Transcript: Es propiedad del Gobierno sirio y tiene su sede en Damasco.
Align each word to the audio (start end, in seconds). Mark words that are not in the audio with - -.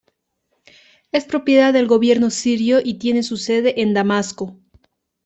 Es 1.11 1.25
propiedad 1.25 1.71
del 1.73 1.85
Gobierno 1.85 2.31
sirio 2.31 2.79
y 2.83 2.95
tiene 2.95 3.21
su 3.21 3.37
sede 3.37 3.81
en 3.83 3.93
Damasco. 3.93 4.57